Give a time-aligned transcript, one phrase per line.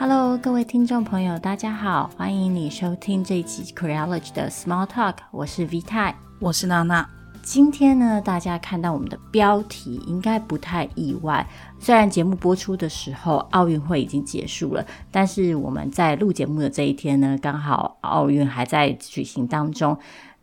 [0.00, 7.04] Hello，各位听众朋友，大家好，欢迎你收听这一期 Creology 的 Small Talk，我是 V 太，我是娜娜。
[7.42, 11.44] 今天呢，大家看到我们的标题，应该不太意外。
[11.80, 19.98] 虽然节目播出的时候奥运会已经结束了，但是我们在录节目的这一天呢，刚好奥运还在举行当中。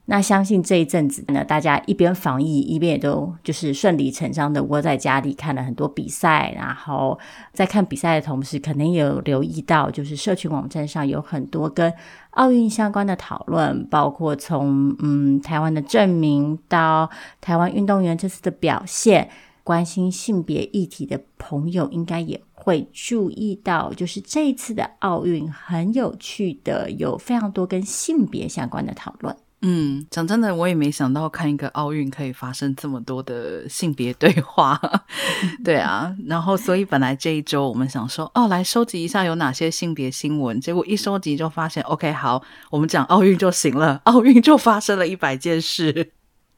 [0.08, 7.18] 那相信这一阵子呢，大家一边防疫，一边也都就是顺理成章的窝在家里看了很多比赛，然后
[7.54, 11.92] 在看比赛的同时，可能有留意到，就是社群网站上有很多跟
[12.32, 17.10] 奥运相关的讨论，包括从嗯台湾的证明到
[17.42, 19.28] 台湾运动员这次的表现，
[19.64, 29.36] 关心性别议题的朋友应该也会注意到，就是这一次的奥运很有趣的，有非常多跟性别相关的讨论。
[29.62, 34.80] 嗯，讲真的，我也没想到看一个奥运可以发生这么多的性别对话，
[35.64, 36.16] 对啊。
[36.28, 44.02] 然后，所以本来这一周我们想说，哦，来收集一下有哪些性别新闻，结果一收集就发现，OK，好，我们讲奥运就行了。
[44.04, 46.12] 奥运就发生了一百件事，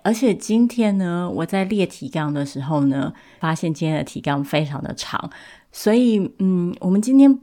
[0.03, 5.29] 而且今天呢，我在列提纲的时候呢，发现今天的提纲非常的长，
[5.71, 7.39] 所以，嗯，我们今天。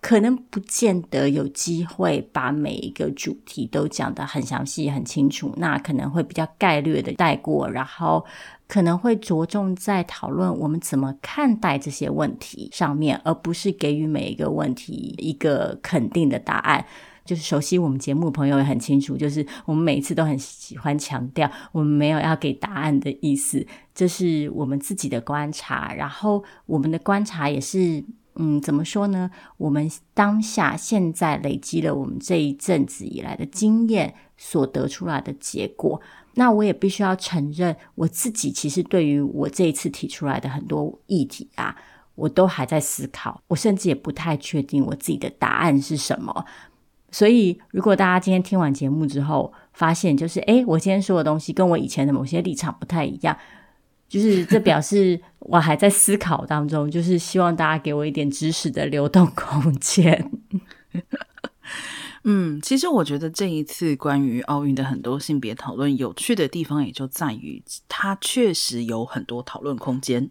[0.00, 8.24] 可能不见得有机会把每一个主题都讲得很详细、很清楚，那可能会比较概略的带过，然后
[8.68, 16.84] 可能会着重在讨论我们怎么看待这些问题上面，而不是给予每一个问题一个肯定的答案。
[17.24, 28.04] 就是熟悉我们节目的朋友也很清楚，就是我们每一次都很喜欢强调，我们没有要给答案的意思，这是我们自己的观察，然后我们的观察也是。
[28.40, 29.30] 嗯，怎么说呢？
[29.56, 36.00] 我们当下现在累积了我们这一阵子以来的经验所得出来的结果。
[36.34, 41.76] 那我也必须要承认，我自己其实对于我这一次提出来的很多议题啊，
[42.14, 43.42] 我都还在思考。
[43.48, 46.44] 我甚至也不太确定我自己的答案是什么。
[47.10, 53.36] 所以，如果大家今天听完节目之后，发现就是，诶，我今天说的东西跟我以前的某些立场不太一样。
[54.08, 60.30] 就是这表示我还在思考当中，就是希望大家给我一点知识的流动空间。
[62.24, 70.28] 嗯，其实我觉得这一次关于奥运的很多性别讨论，有趣的地方也就在于，它确实有很多讨论空间。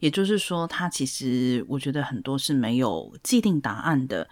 [0.00, 4.28] 也就是说，它其实我觉得很多是没有既定答案的。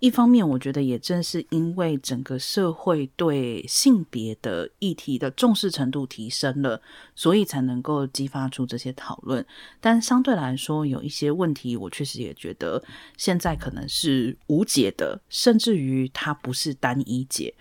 [0.00, 6.80] 一方面，我觉得也正是因为整个社会对性别的议题的重视程度提升了，
[7.16, 9.44] 所以才能够激发出这些讨论。
[9.80, 12.82] 但相对来说，有一些问题，我确实也觉得
[13.16, 17.52] 现在可能是无解的，甚至于它不是单一解。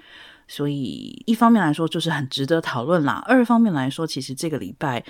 [0.50, 5.04] 所以，一方面来说，就是很值得讨论啦；二方面来说，其实这个礼拜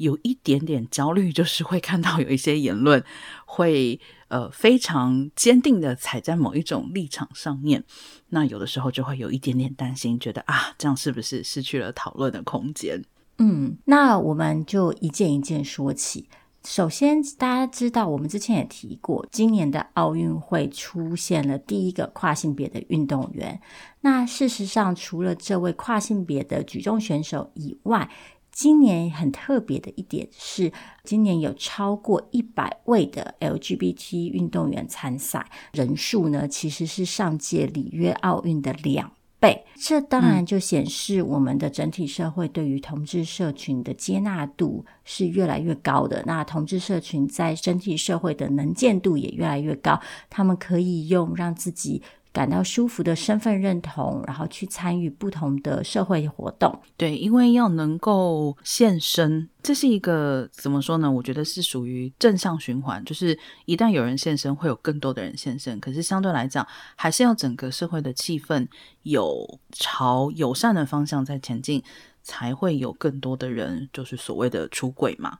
[0.00, 3.04] 有一点点焦虑， 就是会看到有一些言论
[3.46, 4.00] 会。
[4.30, 7.82] 呃，非常坚定的踩在某一种立场上面，
[8.28, 13.02] 那有的时候就会有一点点担心，觉得啊，这样是不是失去了讨论的空间？
[13.38, 16.28] 嗯，那我们就一件一件说起。
[16.62, 23.60] 首先，大家知道，我们之前也提过，今年的奥运会出现了第一个跨性别的运动员。
[24.02, 28.08] 那事实上，除了这位跨性别的举重选手以外，
[28.52, 30.72] 今年很特别的一点是，
[31.04, 39.64] 今年有超过一百位的 LGBT 运动员参赛，人数呢其实是上届里约奥运的两倍。
[39.76, 46.22] 这当然就显示我们的整体社会对于同志社群的接纳度是越来越高的。
[46.26, 52.02] 那同志社群在整体社会的能见度也越来越高，他们可以用让自己。
[52.32, 56.80] 感到舒服的身份认同，然后去参与不同的社会活动。
[56.96, 61.10] 对，因为要能够现身，这是一个怎么说呢？
[61.10, 65.80] 我觉得是属于正向循环，就是一旦有人现身，会有更多的人现身。
[65.80, 68.66] 可是相对来讲，还是要整个社会的气氛
[69.02, 71.82] 有朝友善的方向在前进，
[72.22, 75.38] 才会有更多的人，就是所谓的出轨嘛。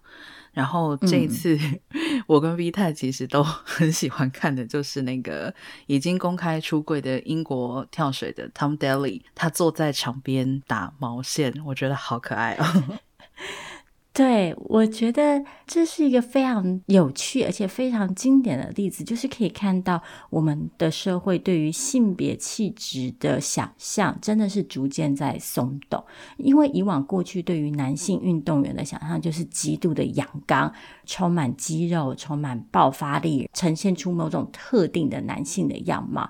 [0.52, 1.56] 然后这一次，
[1.90, 5.54] 嗯、 我跟 V 太其实都 很喜欢看的，就是那个
[5.86, 13.00] 已经公开出柜的英国跳水的 Tom Daley，他坐在场边打毛线，我觉得好可爱哦。
[14.12, 26.04] 对，我觉得这是一个非常有趣而且非常经典的例子，就是可以看到我们的社会对于性别气质的想象真的是逐渐在松动。
[26.38, 30.72] 因为以往过去对于男性运动员的想象就是极度的阳刚，
[31.06, 36.28] 充满肌肉，充满爆发力，呈现出某种特定的男性的样貌。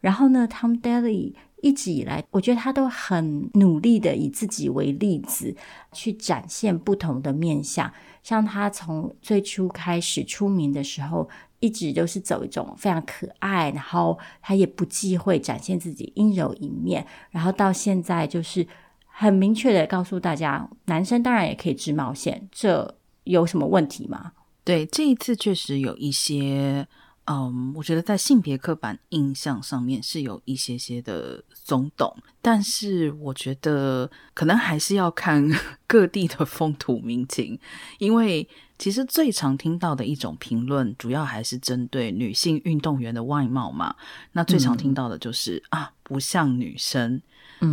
[0.00, 1.32] 然后呢，Tom Daly。
[1.64, 5.56] 一直以来，我觉得他都很努力的以自己为例子
[5.92, 7.90] 去展现不同的面相。
[8.22, 11.26] 像他从最初开始出名的时候，
[11.60, 18.66] 一直都是走一种非常可爱，然后他也不忌讳展现自己阴柔一面，然后到现在就是
[19.06, 22.94] 很明确的告诉大家，男生当然也可以织毛线，这
[23.24, 24.32] 有什么问题吗？
[24.64, 26.86] 对，这一次确实有一些。
[27.26, 35.42] 嗯，我觉得在性别刻板印象上面是有一些些的松动，但是我觉得可能还是要看
[35.88, 37.58] 各地的风土民情，
[37.98, 38.46] 因为
[38.78, 43.96] 其实最常听到的一种评论，主要还是针对女性运动员的外貌嘛。
[44.32, 47.22] 那最常听到的就是、嗯、啊，不像女生，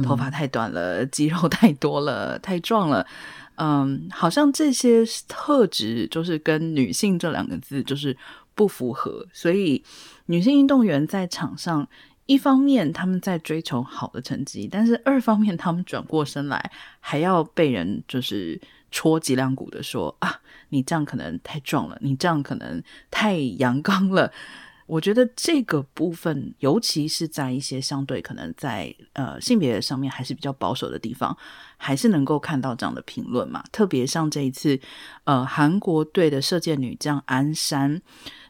[0.01, 3.05] 头发太短了，肌肉太多了，太壮了。
[3.55, 8.15] 嗯，好像这些特质就是跟女性这两个字就是。
[8.53, 9.83] 不符合，所以
[10.25, 11.87] 女性运动员在场上，
[12.25, 18.59] 一方面他们在追求好的成绩，但是二方面他们转过身来还要被人就是
[18.91, 20.39] 戳脊梁骨的说啊，
[20.69, 24.31] 你这样可能太壮了，你这样可能太阳刚了。
[24.91, 31.37] 我觉得这个部分，尤其是在一些相对可能在呃性别上面还是比较保守的地方，
[31.77, 33.63] 还是能够看到这样的评论嘛。
[33.71, 34.77] 特别像这一次，
[35.23, 38.01] 呃，韩国队的射箭女将安山。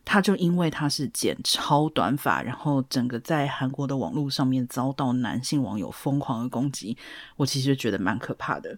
[0.04, 6.98] 她就因为她是剪超短发，然后整个在韩国的网络上面遭到男性网友疯狂的攻击，
[7.38, 8.76] 我其实觉得蛮可怕的。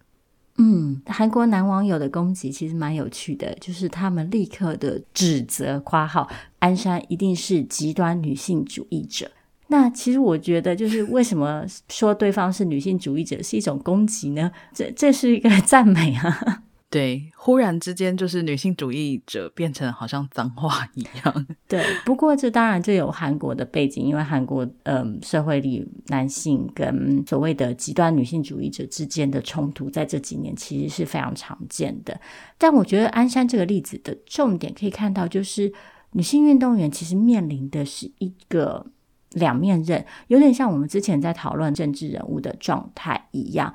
[0.57, 6.29] 嗯，韩国男网友的攻击其实蛮有趣的，就是他们立刻的指责夸号
[6.59, 9.31] 安山一定是极端女性主义者。
[9.67, 14.51] 那其实我觉得，就是为什么说对方是女性主义者是一种攻击呢？
[14.73, 16.63] 这这是一个赞美啊。
[16.93, 21.47] 对，忽然之间就是女性主义者变成好像脏话一样。
[21.67, 32.15] 对，不过这当然就有韩国的背景，因为韩国嗯社会里男性跟所谓的极端女性主义者之间的冲突，在这几年其实是非常常见的。
[32.59, 35.73] 但我觉得鞍山这个例子的重点可以看到，就是
[36.11, 38.85] 女性运动员其实面临的是一个
[39.31, 43.73] 两面刃，有点像我们之前在讨论政治人物的状态一样。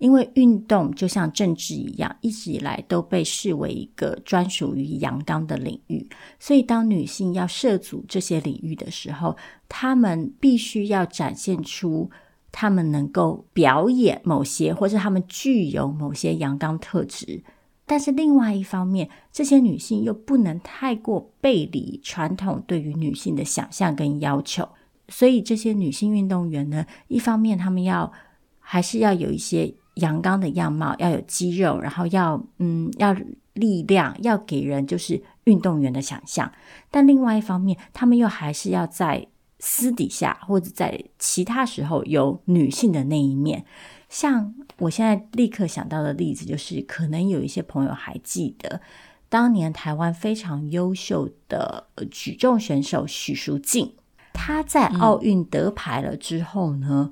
[0.00, 6.08] 因为运动就像政治一样，一直以来都被视为一个专属于阳刚的领域，
[6.38, 9.36] 所以当女性要涉足这些领域的时候，
[9.68, 12.10] 她们必须要展现出
[12.50, 17.42] 她们能够表演某些，或是她们具有某些阳刚特质。
[17.84, 24.66] 但是另外一方面，这些女性又不能太过背离传统对于女性的想象跟要求，
[25.08, 28.10] 所以这些女性运动员呢，一方面她们要
[28.58, 29.74] 还是要有一些。
[30.00, 33.14] 阳刚的样貌，要有肌肉，然后要嗯要
[33.54, 36.50] 力量，要给人就是运动员的想象。
[36.90, 39.26] 但另外一方面，他们又还是要在
[39.58, 43.64] 私底下或者在其他时候有女性的那一面。
[44.08, 48.80] 像我现在立刻想到的例子，就是可能有一些朋友还记得，
[49.28, 53.94] 当年台湾非常优秀的举重选手许淑净，
[54.32, 57.10] 她在奥运得牌了之后呢，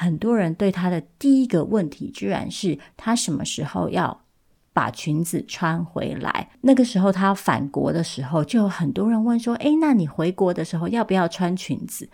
[0.00, 4.24] 很多人对她的第一个问题，居然是她什么时候要
[4.72, 6.50] 把裙子穿回来？
[6.60, 12.08] 那个时候她要返国的时候，就有很多人问说：“诶，那你回国的时候要不要穿裙子？”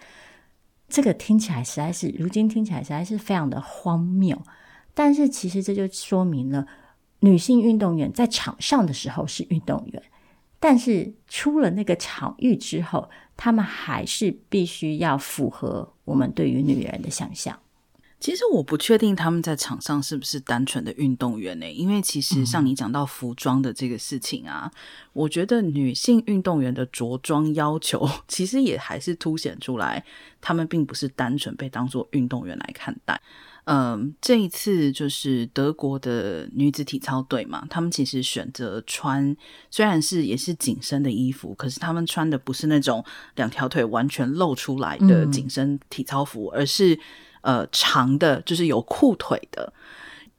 [0.89, 4.41] 这个听起来实在是，如今听起来实在是非常的荒谬。
[4.95, 6.67] 但是其实这就说明了，
[7.21, 10.03] 女性运动员在场上的时候是运动员，
[10.59, 17.59] 但是出了那个场域之后，她们还是必须要符合我们对于女人的想象。
[18.25, 21.71] 其实我不确定他们在场上是不是单纯的运动员呢？
[21.71, 24.79] 因为其实像你讲到服装的这个事情啊，嗯、
[25.13, 30.03] 我觉得女性运动员的着装要求 其实也还是凸显出来，
[30.41, 33.21] 他们并不是单纯被当做运动员来看待。
[33.65, 39.37] 嗯，这一次就是德国的女子体操队嘛，他们其实选择穿
[39.71, 43.05] 虽然是也是紧身的衣服，可是他们穿的不是那种
[43.35, 46.99] 两条腿完全露出来的紧身体操服，嗯、而是。
[47.45, 49.71] 呃，长的就是有裤腿的，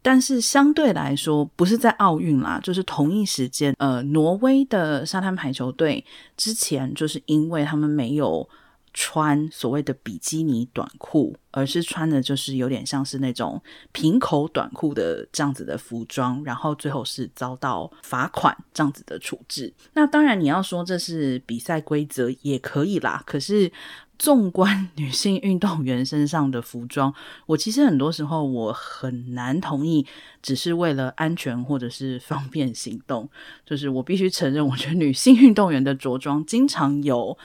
[0.01, 6.03] 但是相对来说，不是在奥运啦，就是同一时间，呃，挪威的沙滩排球队
[6.35, 8.49] 之前就是因为他们没有
[8.91, 19.71] 穿所谓的比基尼短裤，而是穿的就是有点像是那种平口短裤的这样子的服装，然后最后是遭到罚款这样子的处置。
[19.93, 23.71] 那当然，你要说这是比赛规则也可以啦，可是。
[24.17, 27.13] 纵观女性运动员身上的服装，
[27.47, 30.05] 我其实很多时候我很难同意，
[30.41, 33.29] 只是为了安全或者是方便行动。
[33.65, 37.37] 就是我必须承认，我觉得女性运动员的着装经常有，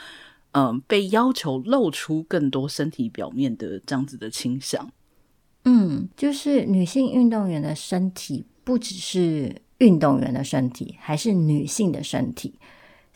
[0.52, 4.90] 嗯、 呃，被要求露出更多身体表面的这样子的倾向。
[5.64, 12.54] 嗯，就是女性运动员的身体不只是运动员的身体，还是女性的身体。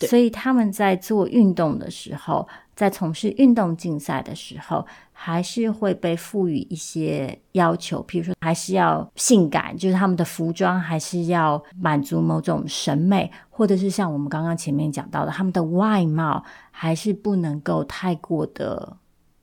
[0.00, 18.96] 所以他们在做运动的时候，在从事运动竞赛的时候，还是会被赋予一些要求，比如说还是要性感，就是他们的服装还是要满足某种审美，或者是像我们刚刚前面讲到的，他们的外貌还是不能够太过的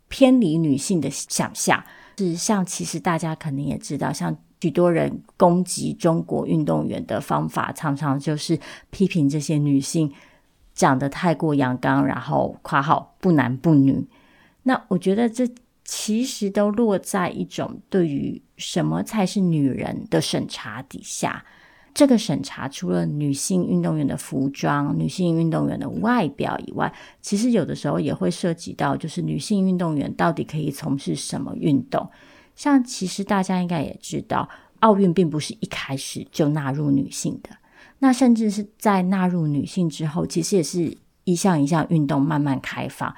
[0.09, 1.81] 偏离女性的想象。
[2.17, 8.59] 是像其实大家肯定也知道，像许多人攻击中国运动员的方法，常常就是
[8.89, 10.11] 批评这些女性。
[10.73, 14.07] 长得太过阳刚，然后夸号不男不女，
[14.63, 15.47] 那我觉得这
[15.83, 21.43] 其实都落在一种对于什么才是女人的审查底下。
[21.93, 32.09] 这个审查除了女性运动员的服装、女性运动员的外表以外，其实有的时候也会涉及到，就是女性运动员到底可以从事什么运动。
[32.55, 34.47] 像其实大家应该也知道，
[34.79, 37.49] 奥运并不是一开始就纳入女性的。
[38.03, 43.15] 那甚至是在纳入女性之后，其实也是一项一项运动慢慢开放。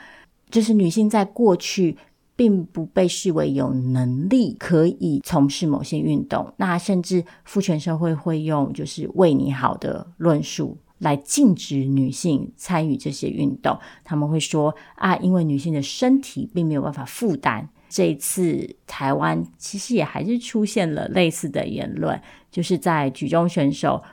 [0.52, 1.98] 就是女性在过去
[2.36, 13.80] 并不被视为有能力可以从事某些运动，那甚至父权社会会用就是为你好的论述来禁止女性参与这些运动。
[14.04, 17.70] 他们会说啊，因为女性的身体并没有办法负担。
[17.90, 22.20] 这一次台湾其实也还是出现了类似的言论，
[22.52, 24.04] 就是在举重选手。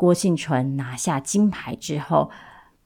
[0.00, 2.30] 郭幸淳拿下金牌之后，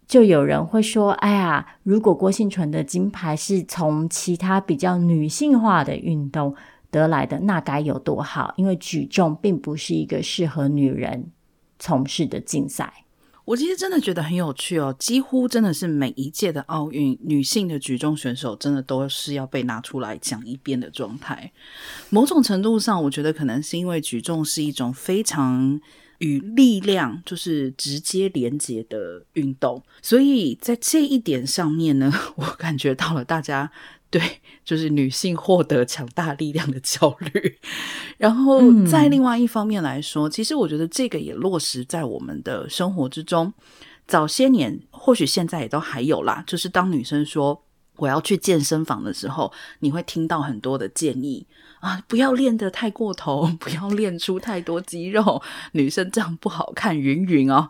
[0.08, 6.56] 就有人会说：“哎呀，如果郭幸淳的金牌是从其他比较女性化的运动
[6.90, 8.52] 得来的，那该有多好！
[8.56, 11.30] 因为举重并不是一个适合女人
[11.78, 12.92] 从事的竞赛。”
[13.46, 21.52] 我其实真的觉得很有趣哦，几乎真的是每一届的奥运，女性的举重选手真的都是要被拿出来讲一遍的状态。
[22.10, 25.80] 某种程度上，我觉得可能是因为举重是一种非常。
[26.24, 33.70] 与力量就是直接连接的运动，所以在这一点上面呢， 我感觉到了大家
[34.08, 34.22] 对
[34.64, 37.58] 就是女性获得强大力量的焦虑。
[38.16, 43.52] 然后在另外一方面来说，嗯，其实我觉得这个也落实在我们的生活之中。
[44.06, 47.62] 早些年，或许现在也都还有啦，就是当女生说
[47.96, 51.46] 我要去健身房的时候，你会听到很多的建议。
[51.84, 57.68] 啊，不要练得太过头， 不要练出太多肌肉， 女生这样不好看，云云哦。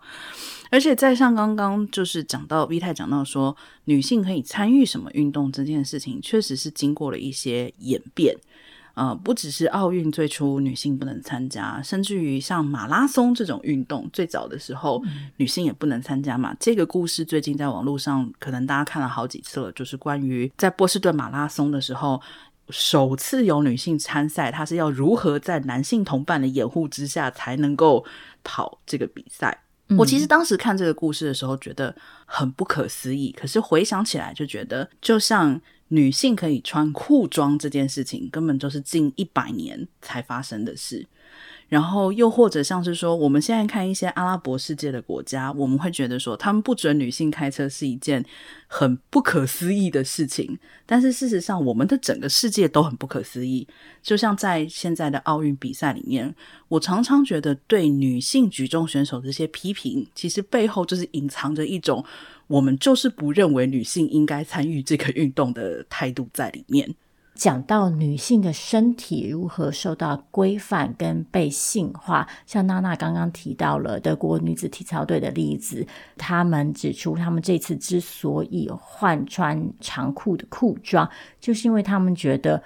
[0.70, 3.56] 而且再像刚刚就是讲到 V 太讲到说，
[3.86, 8.36] 女性可以参与什么运动这件事情，确实是经过了一些演变。
[8.94, 16.54] 呃，不只是奥运最初女性不能参加，甚至于像马拉松这种运动，最早的时候、嗯、女性也不能参加嘛。
[16.60, 22.22] 这个故事最近在网络上可能大家看了好几次了，就是关于在波士顿马拉松的时候。
[22.70, 28.04] 首次有女性参赛，她是要如何在男性同伴的掩护之下才能够
[28.42, 29.62] 跑这个比赛？
[29.88, 29.96] 嗯。
[29.98, 31.94] 我其实当时看这个故事的时候，觉得
[32.24, 33.34] 很不可思议。
[33.38, 41.06] 可是回想起来，就觉得就像女性可以穿裤装这件事情，根本就是近一百年才发生的事。
[41.68, 48.24] 然后又或者像是说，我们现在看一些阿拉伯世界的国家，我们会觉得说，他们不准女性开车是一件
[48.66, 50.58] 很不可思议的事情。
[50.86, 53.66] 但是事实上，我们的整个世界都很不可思议。
[54.02, 56.32] 就像在现在的奥运比赛里面，
[56.68, 62.04] 我常常觉得对女性举重选手这些批评，其实背后就是隐藏着一种
[62.46, 66.94] 我们就是不认为女性应该参与这个运动的态度在里面。
[67.34, 75.84] 讲到女性的身体如何受到规范跟被性化，像娜娜刚刚提到了德国女子体操队的例子，
[76.16, 81.10] 他们指出，他们这次之所以换穿长裤的裤装，
[81.40, 82.62] 就是因为他们觉得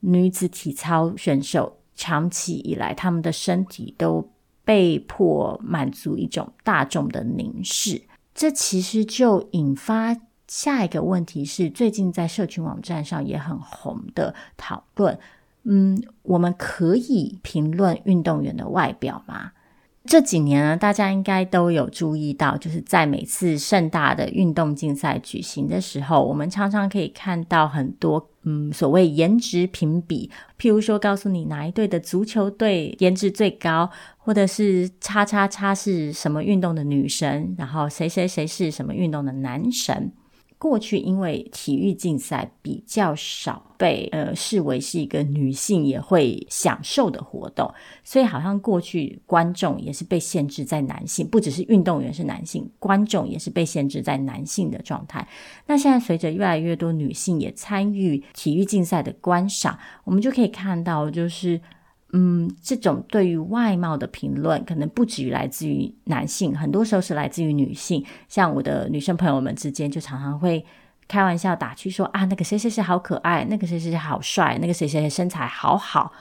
[0.00, 4.30] 女子体操选手长期以来，他们的身体都
[4.64, 8.00] 被迫满足一种大众的凝视，
[8.32, 10.16] 这其实就引发。
[10.52, 15.18] 下一个问题是，最近在社群网站上也很红的讨论，
[15.62, 19.52] 嗯，我们可以评论运动员的外表吗？
[20.04, 30.30] 这几年呢，大家应该都有注意到，就是在每次盛大的运动竞赛举行的时候，我们常常可以看到很多，嗯，所谓颜值评比，
[30.60, 40.12] 譬如说告诉你哪一队的足球队颜值最高，或者是叉叉叉是什么运动的女神，然后谁谁谁是什么运动的男神。
[40.62, 47.68] 过去因为体育竞赛比较少被呃视为是一个女性也会享受的活动，
[48.04, 55.26] 所以好像过去观众也是被限制在男性，不只是运动员是男性，观众也是被限制在男性的状态。
[55.66, 61.60] 那现在随着越来越多女性也参与体育竞赛的观赏，我们就可以看到，就是
[62.12, 68.04] 嗯，这种对于外貌的评论，可能不止于来自于男性，很多时候是来自于女性。
[68.28, 70.64] 像我的女生朋友们之间，就常常会
[71.08, 76.12] 开玩笑打趣说啊，那个谁谁谁好可爱，那个谁谁谁好帅，那个谁谁谁身材好好。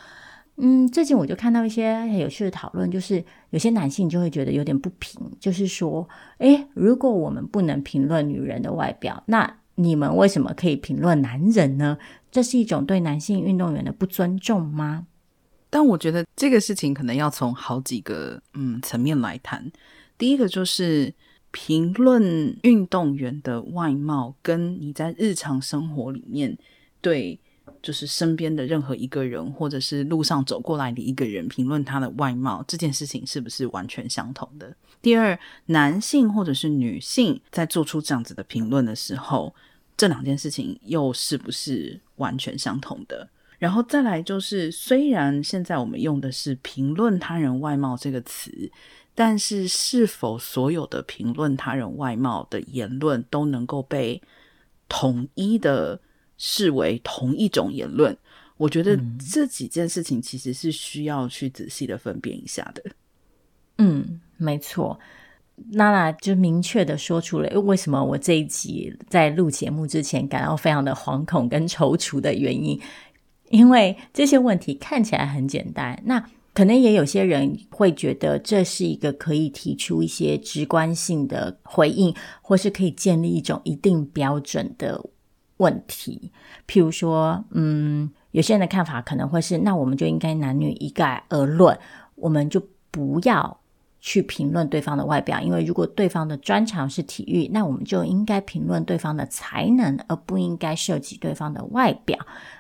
[0.58, 6.08] 嗯，最近我就看到一些很有趣的讨论，就是有些男性就会觉得有点不平，就是说，
[6.38, 11.98] 诶，如果我们不能评论女人的外表，那你们为什么可以评论男人呢？
[12.30, 15.08] 这是一种对男性运动员的不尊重吗？
[15.72, 19.72] 但我觉得这个事情可能要从好几个嗯层面来谈。
[20.18, 21.12] 第一个就是
[21.50, 26.56] 评论运动员的外貌，跟你在日常生活里面
[27.02, 27.40] 对
[27.82, 34.76] 就是身边的任何一个人，或者是路上走过来的一个人评论他的外貌，这件事情是不是完全相同的？
[35.02, 39.56] 第二，男性或者是女性在做出这样子的评论的时候，
[39.98, 43.28] 这两件事情又是不是完全相同的？
[43.62, 48.72] 然后再来就是，虽然现在我们用的是“评论他人外貌”这个词，
[49.14, 54.20] 但是是否所有的评论他人外貌的言论都能够被
[54.90, 56.02] 统一的
[56.40, 58.18] 视为同一种言论？
[58.58, 59.00] 我觉得
[59.32, 62.84] 这几件事情其实是需要去仔细的分辨一下的。
[63.78, 65.00] 嗯，没错，
[65.74, 72.82] 娜娜就明确的说出了为什么我这一集在录节目之前感到非常的惶恐跟踌躇的原因。
[73.52, 85.02] 因为这些问题看起来很简单，那可能也有些人会觉得这是一个可以提出一些直观性的回应，或是可以建立一种一定标准的
[85.58, 86.32] 问题。
[86.68, 91.78] 譬如说，嗯，有些人的看法可能会是，那我们就应该男女一概而论，
[92.16, 93.61] 我们就不要
[94.02, 102.18] 去评论对方的外表，因为如果对方的专长是体育，那我们就应该评论对方的才能，而不应该涉及对方的外表。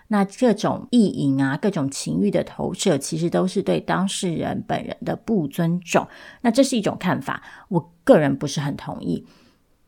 [0.07, 6.07] 那这种意淫啊，各种情欲的投射，其实都是对当事人本人的不尊重。
[6.41, 9.25] 那这是一种看法，我个人不是很同意，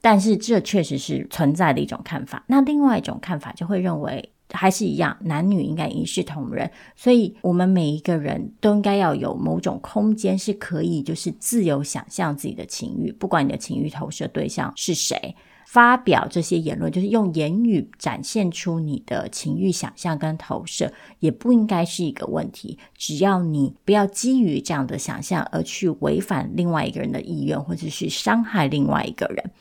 [0.01, 2.43] 但是这确实是存在的一种看法。
[2.47, 15.35] 那另外一种看法就会认为，还是一样，男女应该一视同仁，所以我们每一个人都应该要有某种空间，是可以就是自由想象自己的情欲，不管你的情欲投射对象是谁。
[15.65, 22.77] 发表这些言论，就是用言语展现出你的情欲想象跟投射，也不应该是一个问题。
[22.95, 29.51] 只要你不要基于这样的想象而去违反另外一个人的意愿，或者是伤害另外一个人。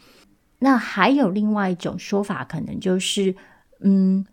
[0.59, 3.35] 那还有另外一种说法，可能就是，
[3.81, 4.27] 嗯，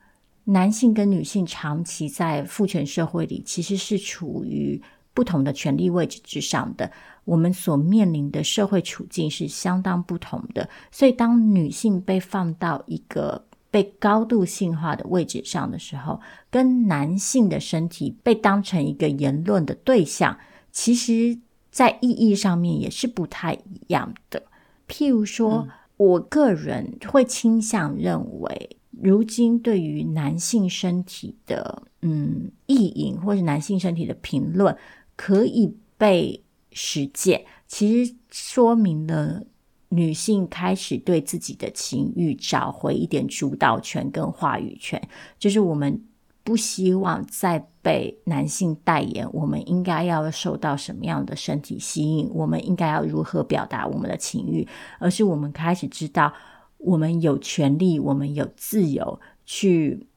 [0.52, 4.82] 男性跟女性长期在父权社会里，其实是处于
[5.14, 6.92] 不同的权力位置之上的。
[7.24, 20.36] 我们所面临的社会处境是相当不同的，所以当女性被放到一个被高度性化的位置上的时候，跟男性的身体被当成一个言论的对象，
[20.72, 21.38] 其实
[21.70, 24.42] 在意义上面也是不太一样的。
[24.88, 34.76] 譬如说，嗯、我个人会倾向认为，如今对于男性身体的嗯意淫或者男性身体的评论，
[35.16, 37.44] 可以被实践。
[37.68, 39.44] 其实说明了
[39.90, 45.02] 女性开始对自己的情欲找回一点主导权跟话语权，
[45.38, 46.04] 就是我们
[46.44, 54.68] 不希望再被男性代言，我们应该要受到什么样的身体吸引，我们应该要如何表达我们的情欲，
[55.00, 56.34] 而是我们开始知道
[56.80, 60.08] 我们有权利，我们有自由去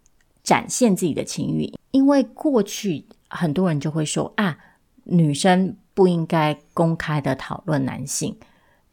[0.42, 4.59] 展现自己的情欲，因为过去很多人就会说啊，
[5.05, 5.77] 女生。
[5.94, 8.35] 不应该公开的讨论男性，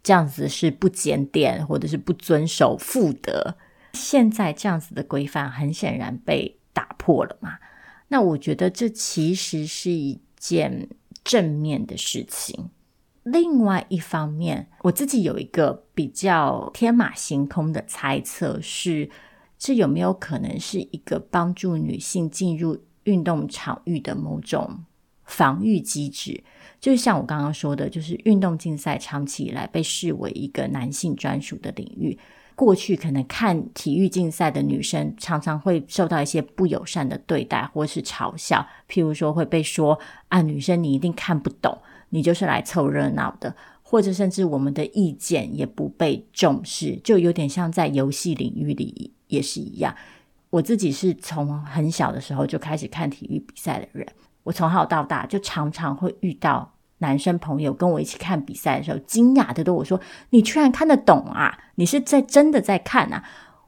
[0.03, 3.55] 这样子是不检点或者是不遵守妇德。
[3.93, 7.57] 现在这样子的规范很显然被打破了嘛？
[8.09, 10.89] 那我觉得这其实是一件
[11.23, 12.69] 正面的事情。
[13.31, 19.09] 另外一方面，我自己有一个比较天马行空的猜测是：
[19.57, 24.83] 这有没有可能是一个帮助女性进入运动场域的某种
[25.23, 26.43] 防御机制？
[26.79, 32.17] 就像我刚刚说的，就是运动竞赛长期以来被视为一个男性专属的领域。
[32.55, 38.65] 过去可能看体育竞赛的女生常常会受到一些不友善的对待，或是嘲笑。
[38.89, 41.77] 譬如说会被说啊，女生你一定看不懂，
[42.09, 49.95] 你就是来凑热闹的，或者甚至我们的意见也不被重视，就有点像在游戏领域里也是一样。
[50.49, 54.07] 我自己是从很小的时候就开始看体育比赛的人。
[54.43, 59.99] 我从小到大就常常会遇到男生朋友跟我一起看比赛的时候，惊讶的对我说
[60.31, 61.57] ：“你居然看得懂啊？
[61.75, 63.23] 你是在真的在看啊？”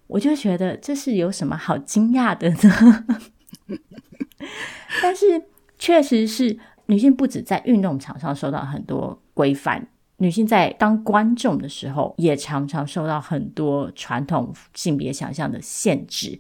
[0.07, 3.05] 我就觉得这是有什么好惊讶的呢？
[5.01, 5.43] 但是
[5.77, 6.57] 确实是
[6.91, 16.37] 女性不止在运动场上受到很多规范，女性在当观众的时候也常常受到很多传统性别想象的限制。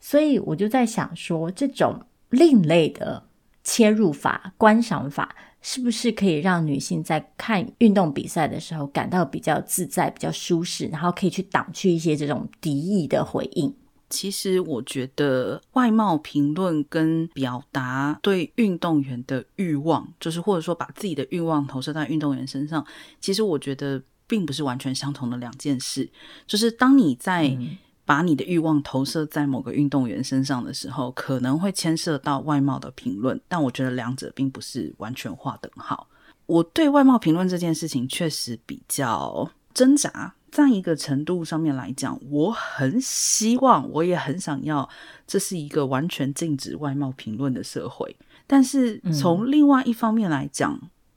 [0.00, 3.22] 所以我就在想说，这种另类的
[3.62, 13.72] 切入法、观赏法，是不是可以让女性在看运动比赛的时候感到比较自在、比较舒适，然后可以去挡去一些这种敌意的回应？
[14.08, 22.86] 其实我觉得外貌评论跟表达对运动员的欲望，就是或者说把自己的欲望投射在运动员身上，
[23.20, 26.08] 其实我觉得并不是完全相同的两件事。
[26.46, 36.06] 就是当你在、嗯把你的欲望投射在某个运动员身上的时候，可能会牵涉到外貌的评论，但我觉得两者并不是完全划等号。
[36.46, 44.88] 我对外貌评论这件事情确实比较挣扎，在一个程度上面来讲，我很希望，我也很想要，
[45.26, 48.16] 这是一个完全禁止外貌评论的社会。
[48.46, 50.72] 但是从另外一方面来讲，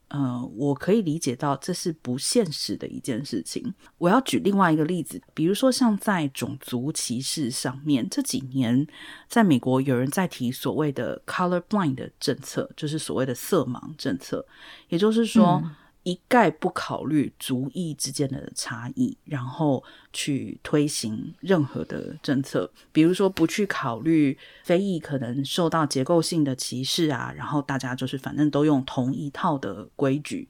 [0.10, 3.74] 嗯呃，我可以理解到这是不现实的一件事情。
[3.98, 8.86] 我要举另外一个例子，比如说像在种族歧视上面，这几年
[9.30, 14.46] 在美国有人在提所谓的 color blind 的政策，就是所谓的色盲政策，
[14.90, 15.72] 也就是说，嗯
[16.10, 30.48] 一概不考虑族裔之间的差异，然后去推行任何的政策，比如说不去考虑非裔可能受到结构性的歧视啊，然后大家就是反正都用同一套的规矩。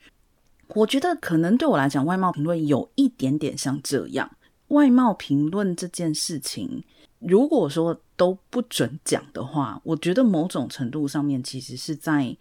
[0.75, 4.31] 我觉得可能对我来讲，外貌评论有一点点像这样。
[4.69, 6.83] 外貌评论这件事情，
[7.19, 12.37] 如果说都不准讲的话，我觉得某种程度上面其实是在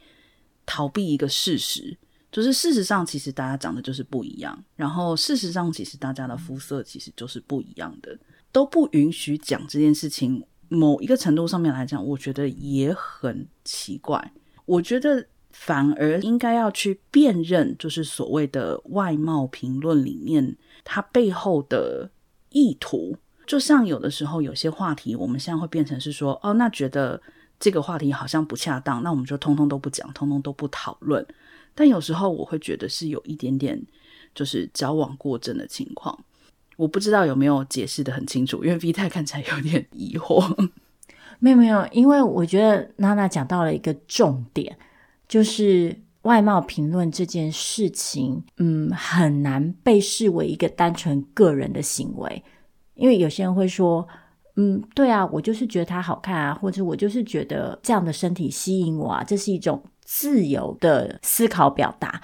[0.67, 1.97] 逃避一个事实。
[2.31, 4.63] 就是事实上，其实大家长得就是不一样。
[4.77, 8.19] 然后事实上，其实大家的肤色其实就是不一样的，
[8.53, 10.45] 都不允许讲这件事情。
[10.71, 14.33] 某一个程度上面来讲，我觉得也很奇怪。
[14.67, 22.11] 我觉得反而应该要去辨认，就是所谓的外貌评论里面它背后的
[22.51, 23.17] 意图。
[23.47, 27.19] 就像有的时候有些话题，我们现在会变成是说，哦，那觉得
[27.59, 31.27] 这个话题好像不恰当，那我们就通通都不讲，通通都不讨论。
[31.79, 33.81] 但有时候我会觉得是有一点点
[34.35, 36.19] 就是矫枉过正的情况，
[36.77, 40.69] 我不知道有没有解释得很清楚，因为 V 太看起来有点疑惑。
[41.39, 44.77] 没有没有，因为我觉得娜娜讲到了一个重点，
[45.29, 52.43] 就是外貌评论这件事情，嗯，很难被视为一个单纯个人的行为，
[52.97, 54.05] 因为有些人会说，
[54.57, 59.81] 嗯，对啊，我就是觉得他好看啊，或者我就是觉得这样的身体吸引我啊，这是一种。
[60.11, 62.23] 自由的思考表达，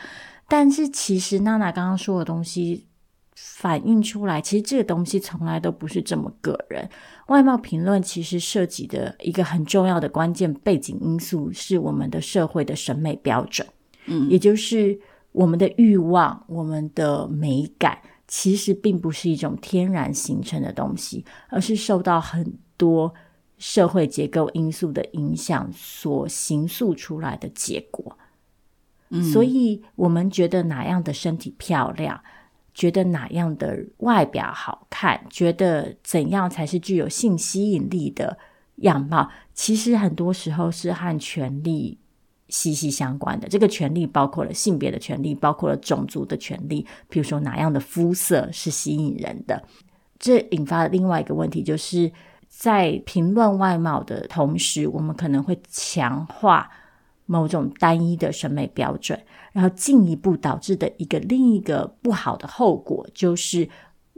[0.49, 2.87] 但是其实娜娜刚刚说的东西
[3.35, 6.89] 反映出来，其实这个东西从来都不是这么个人。
[7.27, 13.69] 外貌评论其实涉及的一个很重要的关键背景因素，是我们的社会的审美标准，
[14.07, 14.99] 嗯，也就是
[15.33, 23.13] 我们的欲望、我们的美感，其实并不是一种天然形成的东西，而是受到很多。
[23.67, 28.19] 社会结构因素的影响所形塑出来的结果，
[29.09, 32.23] 嗯，所以我们觉得哪样的身体漂亮，
[32.75, 38.37] 觉得哪样的外表好看，觉得怎样才是具有性吸引力的
[38.83, 41.97] 样貌，其实很多时候是和权力
[42.49, 43.49] 息息相关的。
[43.49, 49.67] 这个权力包括了性别的权利，包括了种族的权利，比如说哪样的肤色是吸引人的，
[50.19, 52.13] 这引发了另外一个问题，就是。
[52.57, 56.71] 在评论外貌的同时，我们可能会强化
[57.27, 59.21] 某种单一的审美标准，
[59.53, 63.69] 然后进一步导致的一个另一个不好的后果，就是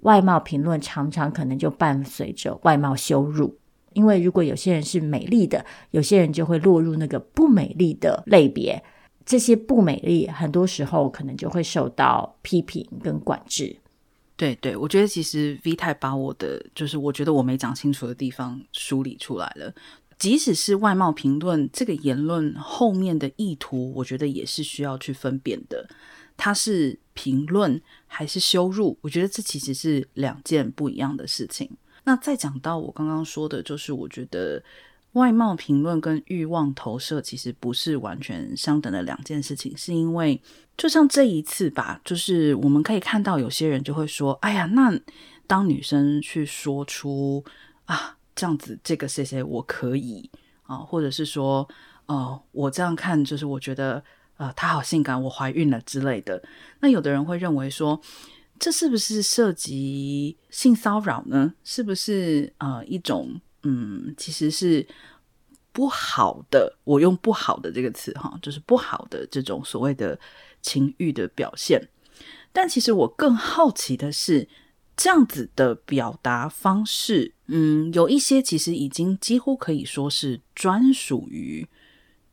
[0.03, 3.57] 外貌评论常常可能就伴随着外貌羞辱。
[3.95, 8.81] 因为如果有些人是美丽的，有些人就会落入那个不美丽的类别。
[9.25, 13.77] 这些不美丽，很多时候可能就会受到批评跟管制。
[14.37, 19.73] 对对，我觉得其实 V 太把我的就是我觉得我没讲清楚的地方梳理出来了。
[20.19, 25.89] 即使是外貌评论这个言论后面的意图，我觉得也是需要去分辨的。
[26.37, 28.99] 它是评论还是羞辱？
[29.01, 31.71] 我觉得这其实是两件不一样的事情。
[32.05, 34.63] 那再讲到我刚刚说的，就是我觉得。
[35.17, 40.39] 外貌评论跟欲望投射其实不是完全相等的两件事情，是因为
[40.77, 44.93] 就像这一次吧，就是我们可以看到有些人就会说：“哎呀，那
[45.47, 47.43] 当女生去说出
[47.87, 50.31] 啊这样子，这个谁谁我可以
[50.65, 51.67] 啊，或者是说，
[52.05, 54.05] 哦、呃，我这样看就是我觉得
[54.37, 56.43] 呃她好性感，我怀孕了之类的。”
[56.81, 57.99] 那有的人会认为说，
[58.59, 61.55] 这是不是涉及性骚扰呢？
[61.65, 63.41] 是不是呃一种？
[63.67, 64.87] 嗯，其实是
[65.73, 70.19] 不好的，我用不好的这个词哈，就是不好的这种所谓的
[70.63, 71.89] 情欲的表现。
[72.53, 74.49] 但其实我更好奇的是，
[74.97, 81.67] 这样子的表达方式，嗯，有一些其实已经几乎可以说是专属于。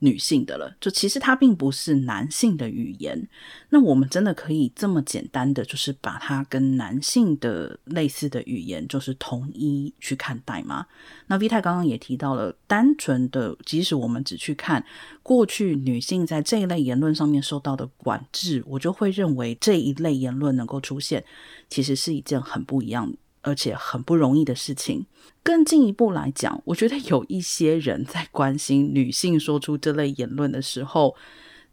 [0.03, 3.25] 女性的了，就其实它并不是男性的语言。
[3.69, 10.85] 那我们真的可以这么简单的，就是把它跟男性的类似的语言，就是统一去看待吗？
[11.27, 14.85] 那 V 太刚刚也提到了，单纯的，即使我们只去看
[15.23, 21.23] 过去女性在这一类言论上面受到的管制，我就会认为这一类言论能够出现，
[21.69, 23.17] 其实是一件很不一样的。
[23.43, 25.05] 而且很不容易的事情。
[25.43, 31.13] 更进一步来讲，我觉得有一些人在关心女性说出这类言论的时候，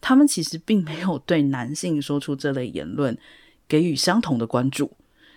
[0.01, 3.17] 他们其实并没有对男性说出这类言论
[3.69, 4.91] 给予相同的关注。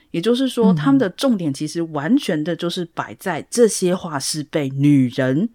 [0.10, 5.50] 也就是说，他们的重点其实完全的就是摆在这些话是被女人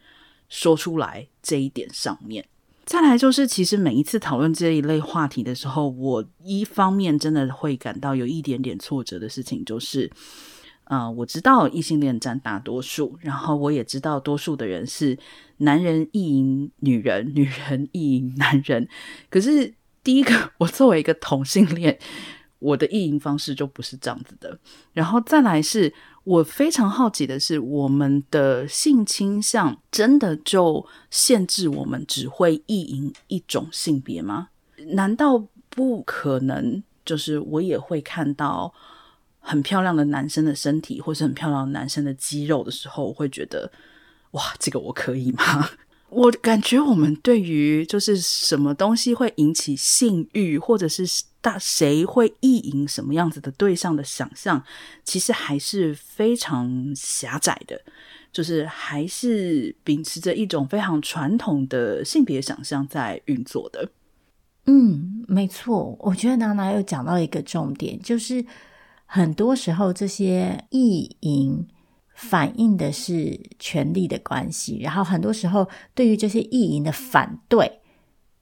[0.49, 2.47] 说出来这一点上面。
[2.85, 10.09] 再来就是，其实每一次讨论这一类话题的时候，我一方面真的会感到有一点点挫折的事情，就是。
[10.89, 15.19] 啊、我知道异性恋占大多数，然后我也知道多数的人是
[15.59, 18.89] 男人意淫女人，女人意淫男人。
[19.29, 21.99] 可是第一个， 我作为一个同性恋，
[22.59, 24.59] 我的意淫方式就不是这样子的。
[24.95, 25.93] 然后再来是，
[26.25, 34.49] 我非常好奇的是，我们的性倾向真的就限制我们只会意淫一种性别吗？
[34.95, 36.83] 难道不可能？
[37.05, 38.73] 就是我也会看到。
[39.49, 43.73] 很漂亮的男生的身体，或是很漂亮的男生的肌肉的时候，我会觉得，
[44.33, 45.71] 哇，这个我可以吗？
[46.11, 51.05] 我感觉我们对于就是什么东西会引起性欲，或者是
[51.41, 54.63] 大谁会意淫什么样子的对象的想象，
[55.05, 57.79] 其实还是非常狭窄的，
[58.33, 63.91] 就是还是秉持着一种非常传统的性别想象在运作的。
[64.65, 68.45] 嗯，没错，我觉得娜娜又讲到一个重点，就是。
[69.11, 71.67] 很多时候，这些意淫
[72.13, 77.81] 反映的是权力的关系，然后很多时候，对于这些意淫的反对，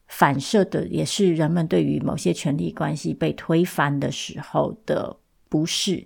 [0.08, 5.16] 反射的也是人们对于某些权力关系被推翻的时候的
[5.48, 6.04] 不适。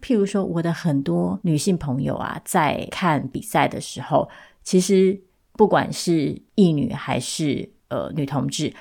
[0.00, 4.28] 譬如说，我的很多女性朋友啊，在看比赛的时候，
[4.62, 5.20] 其实
[5.54, 8.72] 不管是异女还是呃女同志，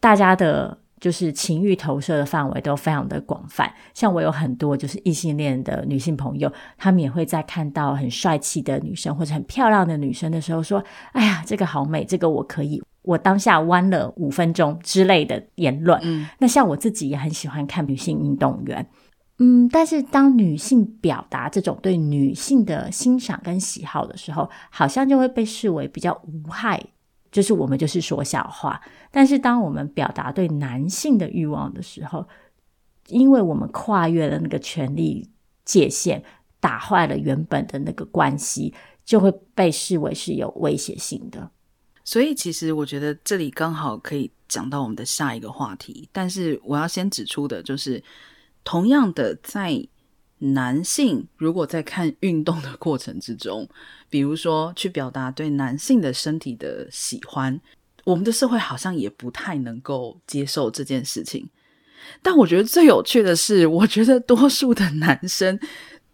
[0.00, 0.83] 大家的。
[1.00, 16.00] 就是情欲投射的范围都非常的广泛，像我有很多就是异性恋的女性朋友，她们也会在看到很帅气的女生或者很漂亮的女生的时候说：“哎呀，这个好美，这个我可以。”我当下弯了五分钟之类的言论。
[16.02, 18.86] 嗯，那像我自己也很喜欢看女性运动员，
[19.40, 26.82] 嗯，但是当女性表达这种对女性的欣赏跟喜好的时候，好像就会被视为比较无害。
[27.34, 32.24] 就是我们就是说笑话，但是当我们表达对男性的欲望的时候，
[33.08, 35.28] 因为我们跨越了那个权力
[35.64, 36.22] 界限，
[36.60, 38.72] 打坏了原本的那个关系，
[39.04, 41.50] 就会被视为是有威胁性的。
[42.04, 46.08] 所以，其实我觉得这里刚好可以讲到我们的下一个话题。
[46.12, 48.00] 但是，我要先指出的就是，
[48.62, 49.84] 同样的在。
[50.52, 53.66] 男性如果在看运动的过程之中，
[54.10, 57.58] 比如说去表达对男性的身体的喜欢，
[58.04, 61.48] 我们的社会好像也不太能够接受这件事情。
[62.20, 65.58] 但我觉得最有趣的是，我觉得多数的男生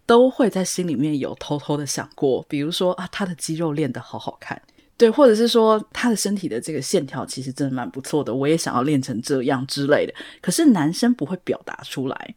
[0.07, 4.63] 都会在心里面有偷偷的想过，比如说啊，他的肌肉练得好好看，
[4.97, 10.15] 对，或者是说他的身体的这个线条其实真的蛮不错的，我也想要练成这样之类的。
[10.41, 12.35] 可是男生不会表达出来。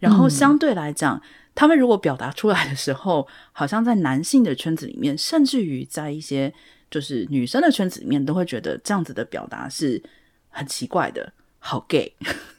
[0.00, 1.22] 然后相对来讲，嗯、
[1.54, 6.52] 他们如果表达出来的时候，好像在男性的圈子里面，甚至于在一些
[6.90, 10.02] 就是女生的圈子里面，都会觉得这样子的表达是
[10.48, 12.12] 很奇怪的，好 gay。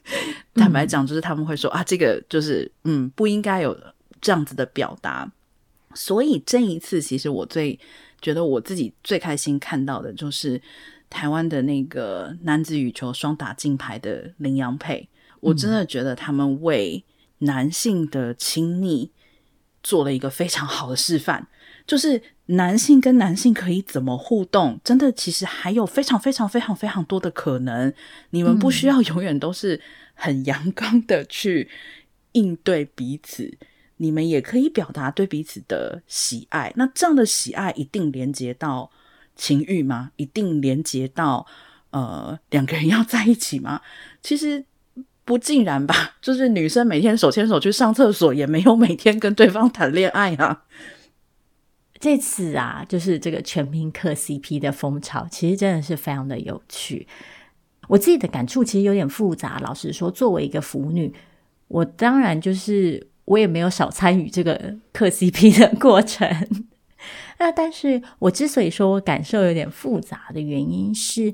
[0.56, 3.77] 坦白讲，就是他们会说、嗯、啊，这个就是嗯，不应该有
[4.21, 5.30] 这样子的表达。
[5.93, 7.77] 所以这一次，其实我最
[8.21, 10.62] 觉得我自己最开心看到的就是
[11.10, 15.08] 台湾的那个男子羽球双打金牌的林洋配，
[15.41, 17.04] 我真的觉得他们为
[17.41, 19.12] 男性的亲密
[19.84, 21.47] 做了一个非常好的示范，
[21.88, 27.91] 就是男性跟男性可以怎么互动，真的其实还有非常非常非常非常多的可能。
[28.30, 29.82] 你们不需要永远都是
[30.13, 31.69] 很阳刚的去
[32.34, 33.58] 应对彼此，
[33.97, 36.71] 你们也可以表达对彼此的喜爱。
[36.75, 38.91] 那这样的喜爱一定连接到
[39.36, 40.12] 情欲吗？
[40.17, 41.47] 一定连接到
[41.89, 43.82] 呃两个人要在一起吗？
[44.21, 44.65] 其实。
[45.23, 50.63] 不尽然吧， 就是女生每天手牵手去上厕所，也没有每天跟对方谈恋爱啊。
[51.99, 57.07] 这次啊，就是这个全民嗑 CP 的风潮，其实真的是非常的有趣。
[57.88, 59.60] 我自己的感触其实有点复杂。
[59.60, 61.13] 老实说，作为一个腐女，
[61.67, 66.27] 我当然就是我也没有少参与这个嗑 CP 的过程。
[67.38, 71.34] 那但是我之所以说我感受有点复杂的原因是，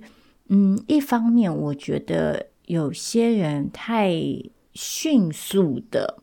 [0.49, 4.13] 嗯，一方面我觉得有些人太
[4.73, 6.19] 迅速的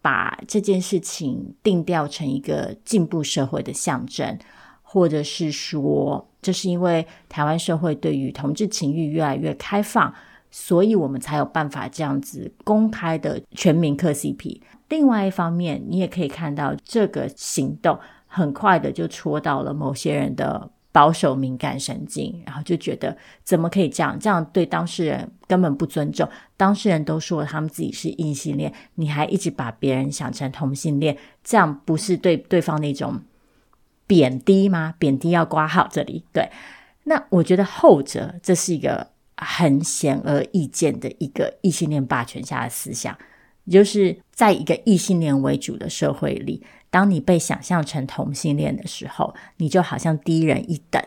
[0.00, 4.38] 把这件事情定调成一个进步社会的象征，
[4.82, 6.28] 或者是说。
[6.40, 10.12] 这是因为台湾社会对于同志情欲越来越开放，
[10.50, 14.60] 所以我们才有办法这样子公开的全民嗑 CP。
[14.88, 24.16] 另外一方面，你也可以看到这个行动很快的就戳到了某些人的保守敏感神经，然后就觉得怎么可以这样？
[24.20, 26.28] 这样对当事人根本不尊重。
[26.56, 33.20] 当事人都说他们自己是异性恋，你还一直把别人想成同性恋，这样不是对对方那种。
[34.04, 34.94] 贬低吗？
[34.98, 36.22] 贬低要括号这里。
[36.34, 36.50] 对，
[37.04, 43.16] 那我觉得后者这是一个很显而易见的一个异性恋霸权下的思想，
[43.70, 51.02] 就是在一个异性恋为主的社会里，当你被想象成同性恋的时候，你就好像低人一等。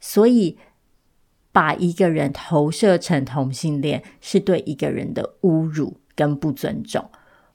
[0.00, 0.58] 所以，
[1.52, 7.08] 把一个人投射成同性恋，是对一个人的侮辱跟不尊重。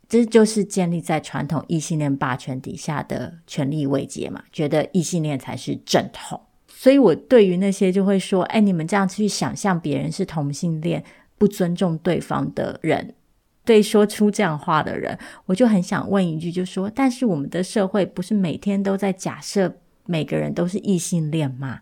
[0.07, 6.39] 这就是建立在传统异性恋霸权底下的权力位阶嘛，觉得异性恋才是正统。
[6.67, 11.03] 所以我对于那些就会说，哎，你们这样去想象别人是同性恋，
[11.37, 13.13] 不尊重对方的人，
[13.63, 21.79] 对说出这样话的人，我就很想问一句，就说，但是我们的社会不是每天都在假设每个人都是异性恋吗？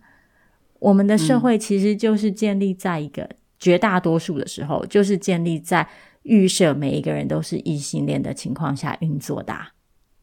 [0.79, 5.87] 我们的社会其实就是建立在一个、绝大多数的时候，就是建立在。
[6.23, 9.55] 预设每一个人都是异性恋的情况下运作的，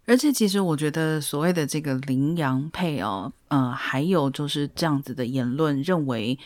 [0.05, 6.39] 而且其实我觉得所谓的这个羚羊配哦，呃，还有就是这样子的言论，认为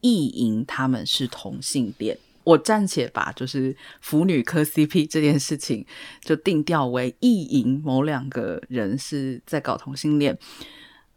[0.00, 2.16] 意淫他们是同性恋。
[2.44, 5.84] 我暂且把就是腐女磕 CP 这件事情
[6.20, 10.38] 就定调为意淫某两个人是在搞同性恋。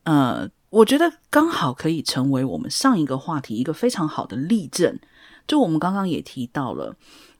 [0.04, 4.98] 呃，我觉得刚好可以成为我们上一个话题一个非常好的例证。
[5.46, 6.96] 就我们刚刚也提到了。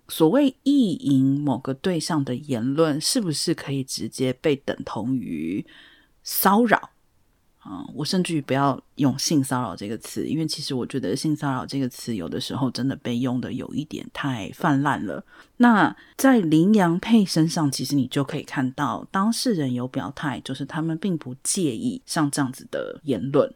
[0.10, 5.66] 所谓意淫某个对象的言论，是不是可以直接被等同于
[6.24, 6.92] 骚扰？
[7.70, 15.24] 嗯，我甚至于不要用性骚扰这个词，因为其实我觉得性骚扰这个词有的时候真的被用的有一点太泛滥了。
[15.58, 23.54] 那在林阳佩身上，其实你就可以看到当事人有表态，就是他们并不介意像这样子的言论。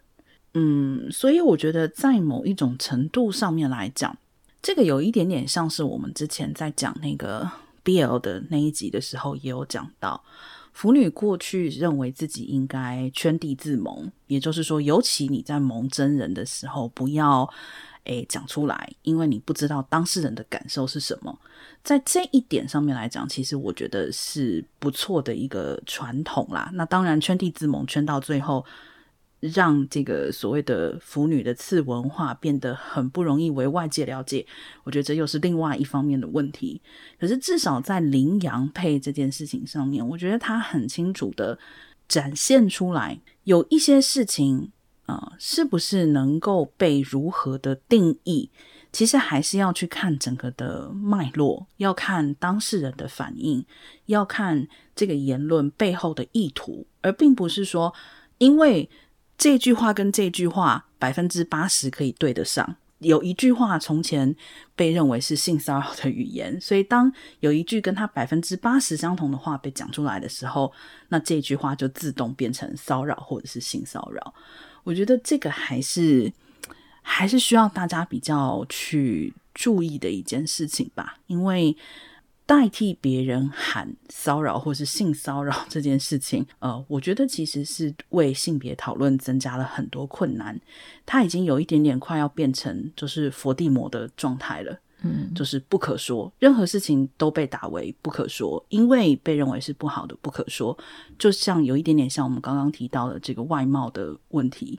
[0.53, 4.17] 嗯，所以我觉得在某一种程度上面来讲。
[4.63, 7.49] 这个有一点点像是我们之前在讲那个
[7.83, 10.23] BL 的那一集的时候，也有讲到，
[10.73, 17.47] 腐女过去认为自己应该圈地自萌，也就是说，尤其你在萌真人的时候，不要
[18.05, 21.37] 诶讲出来，因为你不知道当事人的感受是什么。
[21.83, 26.69] 在这一点上面来讲，其实我觉得是不错的一个传统啦。
[26.73, 28.65] 那当然，圈地自萌圈到最后。
[29.41, 34.45] 让这个所谓的腐女的次文化变得很不容易为外界了解，
[34.83, 36.79] 我觉得这又是另外一方面的问题。
[37.19, 41.57] 可是至少在羚羊配这件事情上面，我觉得他很清楚的
[42.07, 44.71] 展现出来，有一些事情
[45.07, 48.51] 啊、是不是能够被如何的定义，
[48.93, 53.65] 其实还是要去看整个的脉络，要看当事人的反应，
[54.05, 57.91] 要看这个言论背后的意图，而并不是说
[58.37, 58.87] 因为。
[59.41, 62.75] 这句话跟这句话百分之八十可以对得上。
[62.99, 64.35] 有一句话从前
[64.75, 70.71] 被认为是性骚扰的语言，所以当有一句跟它百分之八十相同的话被讲出来的时候，
[71.09, 74.31] 那这句话就自动变成骚扰或者是性骚扰。
[74.83, 76.31] 我觉得这个还是
[77.01, 81.75] 还是需要大家比较去注意的一件事情吧，因为。
[82.51, 90.59] 代替别人喊骚扰或是性骚扰这件事情，呃，我觉得其实是为性别讨论增加了很多困难。
[91.05, 100.77] 它已经有一点点快要变成就是佛地魔的状态了，嗯，就是不可说，任何事情都被打为不可说，因为被认为是不好的不可说。
[101.17, 104.77] 就像有一点点像我们刚刚提到的这个外貌的问题，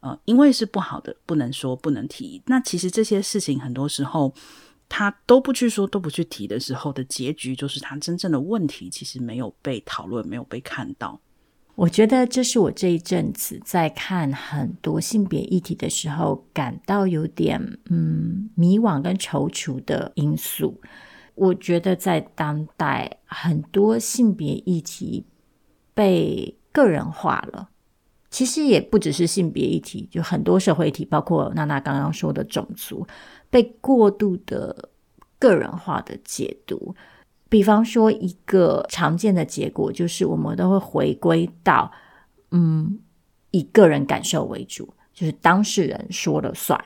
[0.00, 2.42] 呃，因为是不好的，不能说，不能提。
[2.44, 4.34] 那其实这些事情很多时候。
[4.88, 11.20] 他都不去说，都不去提的时候的结局，就是他真正的问题其实没有被讨论，没有被看到。
[11.74, 17.60] 我觉得这是我这一阵子在看很多性别议题的时候，感到有点
[17.90, 20.80] 嗯迷惘跟踌躇的因素。
[21.34, 25.26] 我觉得在当代，很多性别议题
[25.92, 27.68] 被个人化了，
[28.30, 33.06] 其实也不只是性别议题，就很多社会议题，包括娜娜刚刚说的种族，
[33.50, 34.90] 被过度的
[35.38, 36.94] 个人化的解读。
[37.48, 41.90] 比方说，一个常见的结果就是，我们都会回归到，
[42.50, 42.98] 嗯，
[43.52, 46.84] 以个人感受为主，就是当事人说了算。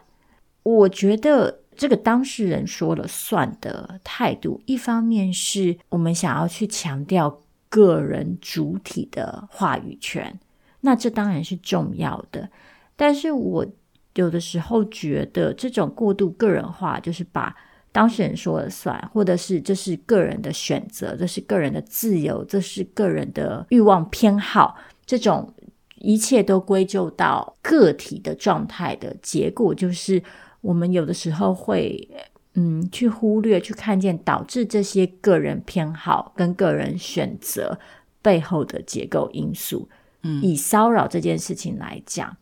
[0.63, 7.41] 我觉得这个当事人说了算的态度，一方面是我们想要去强调
[7.71, 10.39] 个人主体的话语权，
[10.83, 12.51] 那这当然是重要的。
[12.97, 13.67] 但是我
[14.15, 17.55] 有的时候觉得，这种过度个人化，就是把
[17.93, 25.53] 当事人说了算，或者是这是个人的选择，这是个人的自由，这是个人的欲望偏好，这种
[25.97, 30.23] 一切都归咎到个体的状态的结果，就是
[30.61, 32.09] 我们有的时候会
[32.55, 37.79] 嗯去忽略、去看见导致这些个人偏好跟个人选择
[38.23, 39.89] 背后的结构因素。
[40.23, 42.37] 嗯，以骚扰这件事情来讲，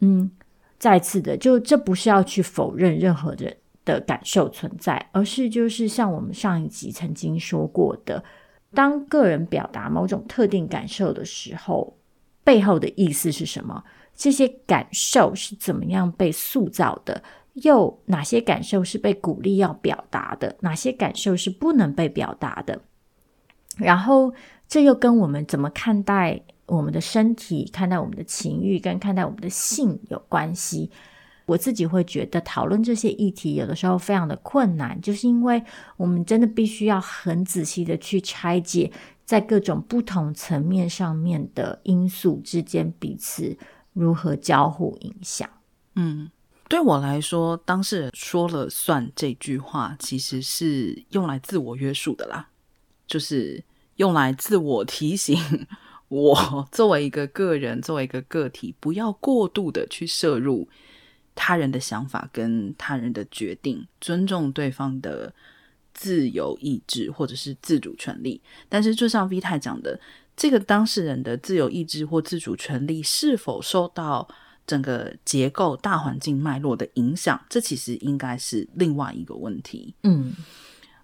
[0.00, 0.30] 嗯，
[0.82, 3.56] 再次的，就这不是要去否认任何人。
[3.84, 8.22] 的感受存在，而是就是像我们上一集曾经说过的，
[8.72, 11.96] 当个人表达某种特定感受的时候，
[12.44, 13.82] 背后的意思是什么？
[14.14, 17.20] 这些感受是怎么样被塑造的？
[17.54, 20.54] 又哪些感受是被鼓励要表达的？
[20.60, 22.80] 哪些感受是不能被表达的？
[23.78, 24.32] 然后，
[24.68, 26.40] 这又跟我们怎么看待
[26.72, 30.90] 我们的身体、看待我们的情欲、跟看待我们的性有关系。
[31.44, 35.62] 我自己会觉得讨论这些议题有的时候非常的困难，就是因为
[35.98, 38.90] 我们真的必须要很仔细的去拆解，
[39.26, 43.54] 在各种不同层面上面的因素之间彼此
[43.92, 45.46] 如何交互影响。
[45.96, 46.30] 嗯，
[46.68, 52.48] 对我来说，当事人说了算这句话，其实是用来自我约束的啦，
[53.06, 53.62] 就是
[53.96, 55.36] 用来自我提醒
[56.12, 60.68] 我 作为一个个人，作为一个个体，不要过度的去摄入。
[61.34, 65.32] 他人的想法跟他人的决定，尊重对方的
[65.94, 68.38] 自由意志或者是自主权利。
[68.68, 69.98] 但是，就像 V 太讲的，
[70.36, 74.28] 这个当事人的自由意志或自主权利是否受到
[74.66, 79.94] 整个结构大环境脉络的影响，这其实应该是另外一个问题。
[80.02, 80.34] 嗯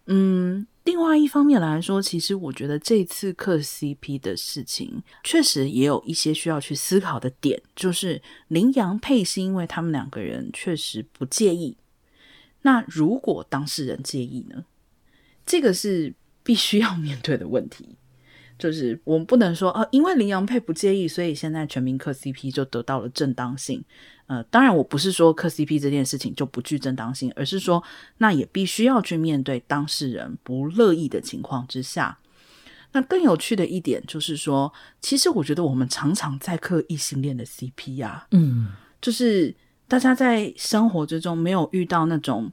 [0.09, 0.67] 嗯。
[0.85, 11.77] 另外一方面来说，其实我觉得这次磕 CP 的事情，确实也有一些需要去思考的点，就是林阳配是因为他们两个人确实不介意。
[12.63, 14.65] 那如果当事人介意呢？
[15.45, 17.97] 这个是必须要面对的问题。
[18.59, 23.85] 就是我们不能说啊，因为林洋配不介意，所以现在全民磕 CP 就得到了正当性。
[24.27, 27.83] 呃，当然我不是说磕 CP 这件事情就不具正当性，而是说
[28.19, 32.19] 那也必须要去面对当事人不乐意的情况之下。
[32.93, 39.55] 那更有趣的一点就是说，其实我觉得我们常常在磕异性恋的 CP 呀、啊，嗯，就是
[39.87, 42.53] 大家在生活之中没有遇到那种。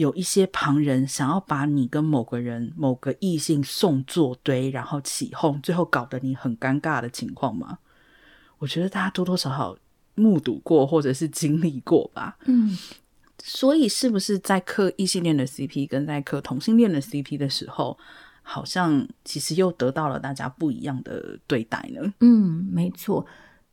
[0.00, 7.78] 有一些旁人想要把你跟某个人、某个异性送作堆，然后起哄，最后搞得你很尴尬的情况吗？
[8.58, 9.76] 我觉得大家多多少少
[10.14, 12.38] 目睹过或者是经历过吧。
[12.46, 12.78] 嗯，
[13.42, 17.98] 所以是不是在磕异性恋的 CP 跟在磕同性恋的 CP 的时候，
[18.40, 22.14] 好像其实又得到了大家不一样的对待呢？
[22.20, 23.26] 嗯，没错。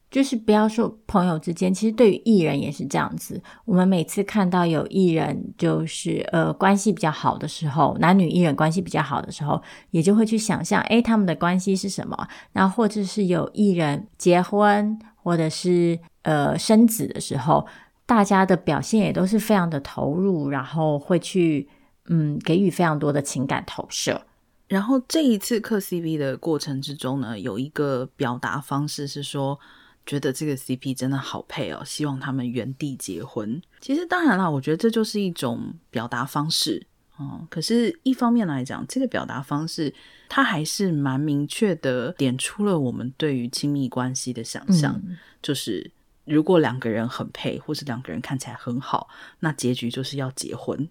[0.10, 3.41] 就是不要说朋友之间，其实对于艺人也是这样子。
[3.66, 12.28] 我们每次看到有艺人就是呃关系比较好的时候，男女艺人关系比较好的时候，也就会去想象，诶，他们的关系是什么？
[12.53, 17.68] 然后或者是有艺人结婚或者是呃生子的时候，
[18.05, 21.68] 大家的表现也都是非常的投入，然后会去
[22.05, 24.22] 嗯给予非常多的情感投射。
[24.70, 29.60] 然后这一次磕 C V 的过程之中呢，有一个表达方式是说。
[30.08, 33.62] 觉得这个 CP 真的好配哦，希望他们原地结婚。
[33.82, 36.88] 其实当然啦，我觉得这就是一种表达方式
[37.18, 37.45] 哦。
[37.49, 39.93] 可是，一方面来讲，这个表达方式
[40.30, 45.91] 它还是蛮明确的，点出了我们对于亲密关系的想象，嗯、就是
[46.24, 49.10] 如果两个人很配，或是两个人看起来很好，
[49.41, 50.88] 那结局就是要结婚，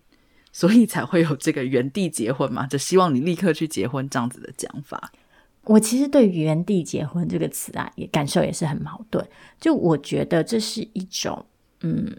[0.52, 5.10] 所以才会有这个原地结婚嘛，就希望你立刻去结婚这样子的讲法。
[5.66, 9.26] 我其实对“原地结婚”这个词啊，也感受也是很矛盾。
[9.60, 11.44] 就我觉得这是一种
[11.80, 12.16] 嗯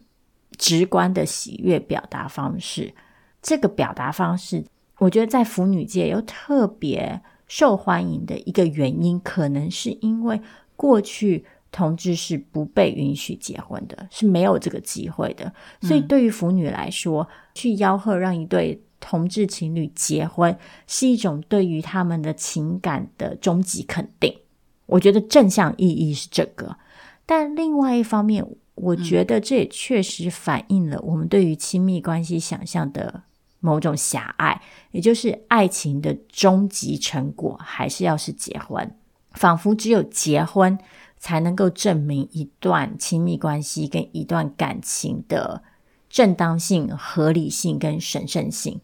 [0.58, 2.93] 直观的喜悦表达方式。
[3.41, 4.66] 这个表达方式，
[4.98, 10.41] 我觉得在腐女界又特别受欢迎的一个原因，可能是因为
[10.76, 15.54] 过去同志是不被允许结婚的，是没有这个机会的。
[15.82, 18.82] 所以对于腐女来说，嗯、去吆喝让一对。
[19.00, 24.38] 同志情侣结婚是一种对于他们的情感的终极肯定，
[24.86, 26.78] 我觉得正向意义是这个。
[27.26, 28.45] 但另外一方面，
[28.76, 33.24] 我觉得这也确实反映了我们对于亲密关系想象的
[33.60, 38.95] 某种狭隘，也就是爱情的终极成果还是要是结婚，
[39.32, 40.78] 仿佛只有结婚
[41.18, 45.64] 才能够证明一段亲密关系跟一段感情的
[46.10, 48.80] 正当性、合理性跟神圣性。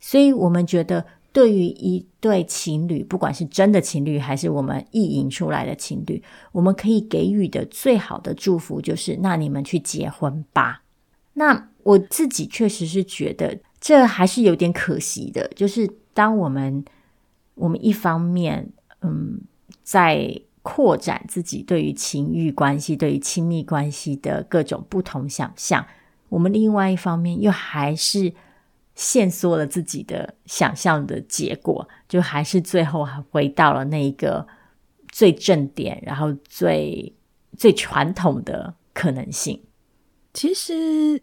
[0.00, 10.82] 所以我们觉得，对于一对情侣，不管是真的情侣还是我们意淫出来的情侣，我们可以给予的最好的祝福就是：那你们去结婚吧。
[11.34, 13.58] 那我自己确实是觉得。
[13.78, 16.84] 这还是有点可惜的，就是当我们
[17.54, 18.68] 我们一方面
[19.02, 19.38] 嗯
[19.84, 25.86] 在扩展自己对于情欲关系、对于亲密关系的各种不同想象，
[26.28, 28.32] 我们另外一方面又还是
[28.94, 34.46] 限缩了自己的想象的结果，就还是最后还回到了那一个
[35.08, 37.14] 最正点，然后最
[37.56, 39.62] 最传统的可能性。
[40.32, 41.22] 其实。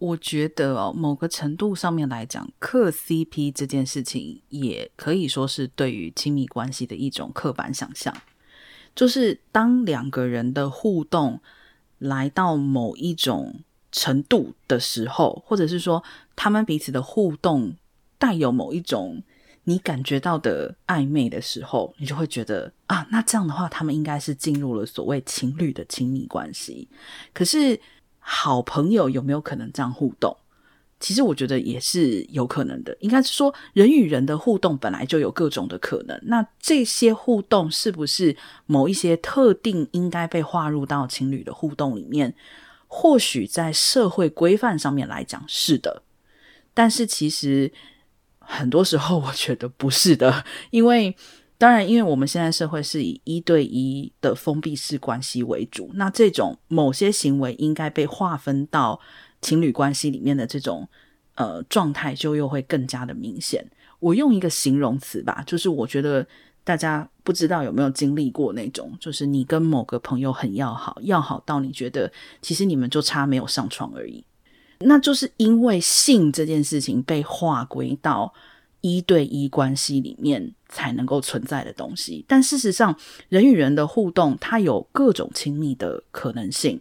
[0.00, 8.14] 我觉得哦，某个程度上面来讲，磕 CP 这件事情也可以说是对于亲密关系的一种刻板想象。
[8.94, 11.40] 就是当两个人的互动
[11.98, 13.64] 来到某一种
[13.98, 16.02] 程度的时候，或者是说
[16.36, 17.74] 他们彼此的互动
[18.18, 19.22] 带有某一种
[19.64, 26.88] 你感觉到的暧昧的时候，你就会觉得啊，那这样的话，他们应该是进入了所谓情侣的亲密关系。
[27.32, 27.80] 可是。
[28.30, 30.36] 好朋友有没有可能这样互动？
[31.00, 32.94] 其实我觉得也是有可能的。
[33.00, 36.20] 应该是说，人与人的互动本来就有各种的可能。
[36.24, 38.36] 那这些互动是不是
[38.66, 42.34] 某一些特定应该被划入到情侣的互动里面？
[42.88, 46.02] 或许在社会规范上面来讲是的，
[46.74, 47.72] 但是其实
[48.40, 51.16] 很多时候我觉得不是的，因为。
[51.60, 59.00] 当然，因为我们现在社会是以一对一的封闭式关系为主，那这种某些行为应该被划分到
[59.40, 60.88] 情侣关系里面的这种
[61.34, 63.68] 呃状态，就又会更加的明显。
[63.98, 66.24] 我用一个形容词吧，就是我觉得
[66.68, 72.12] 大家不知道有没有经历过那种，就是你跟某个朋友很要好，要好到你觉得
[72.42, 74.22] 其实你们就差没有上床而已，
[74.80, 78.34] 那就是因为性这件事情被划归到
[78.82, 82.94] 一对一关系里面才能够存在的东西，但事实上，
[83.30, 86.78] 人与人的互动它有各种亲密的可能性。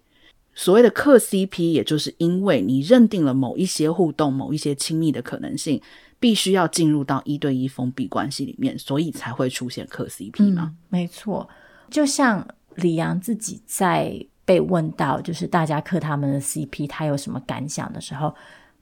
[0.53, 5.79] 所谓的克 CP，也就是因为你认定了某一些互动、某一些亲密的可能性，
[6.19, 10.63] 必须要进入到一对一封闭关系里面，所以才会出现磕 CP 嘛。
[10.73, 11.47] 嗯，没错，
[11.89, 18.33] 就像李阳自己在被问到，就是大家磕他们的 CP，他有什么感想的时候。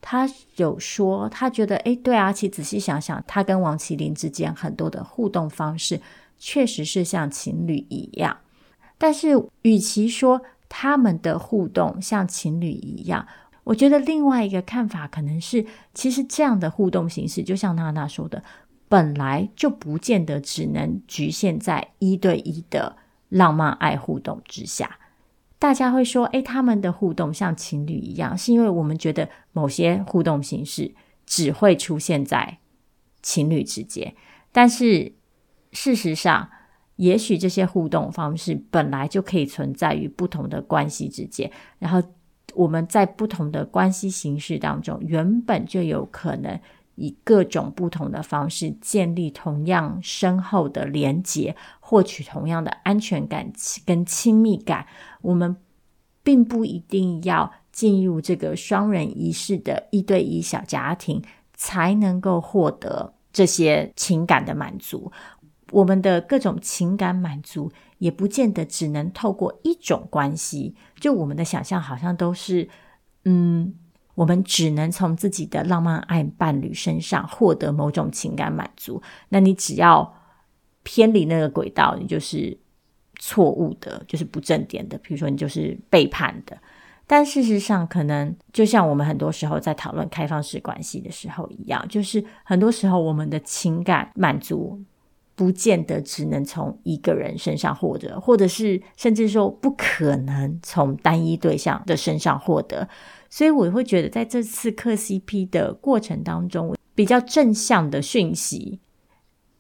[0.08, 6.00] 他有说，他觉得，诶，对啊，其实仔细想想，他跟王麒麟之间很多的互动方式，
[6.38, 8.38] 确实是像情侣一样。
[9.00, 9.30] 但是，
[9.64, 13.26] 与其说他们的互动像情侣一样，
[13.66, 18.42] 我觉得另外一个看法可能是，其实这样的互动形式，就像娜娜说的，
[18.88, 22.96] 本来就不见得只能局限在一对一的
[23.30, 24.98] 浪漫爱互动之下。
[25.58, 30.94] 大家会说：“诶，他们的互动像情侣一样，是因为我们觉得某些互动形式
[31.26, 32.60] 只会出现在
[33.24, 34.14] 情侣之间。
[34.52, 35.14] 但是
[35.72, 36.50] 事实上，
[36.98, 41.52] 也许这些互动方式本来就可以存在于不同的关系之间。
[41.80, 42.04] 然后
[42.56, 46.60] 我们在不同的关系形式当中，原本就有可能
[46.96, 51.56] 以各种不同的方式建立同样深厚的连结。”
[51.88, 53.52] 获取同样的安全感
[53.86, 54.88] 跟亲密感，
[55.22, 55.56] 我们
[56.24, 61.22] 并不一定要进入这个双人仪式的一对一小家庭，
[61.54, 65.12] 才能够获得这些情感的满足。
[65.72, 70.76] 我们的各种情感满足，也不见得只能透过一种关系。
[71.00, 72.68] 就我们的想象，好像都是，
[73.26, 73.74] 嗯，
[74.16, 79.02] 我们只能从自己的浪漫爱伴侣身上获得某种情感满足。
[79.30, 80.14] 那你只要。
[80.88, 82.56] 偏离那个轨道，你就是
[83.18, 84.96] 错误的，就是不正点的。
[85.00, 86.56] 比如说，你就是背叛的。
[87.08, 94.80] 但事实上，可能就像我们很多时候在讨论开放式关系的时候一样，就是很多时候我们的情感满足
[95.36, 102.88] 不见得只能从一个人身上获得，或者是甚至说不可能从单一对象的身上获得。
[103.30, 108.80] 所以，我会觉得在这次磕 CP 的过程当中，比较正向的讯息。